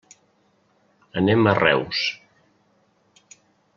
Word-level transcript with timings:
Anem 1.21 1.49
a 1.51 1.55
Reus. 1.59 2.01